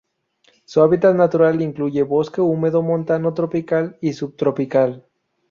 [0.65, 5.05] Su hábitat natural incluye bosque húmedo montano tropical y subtropical.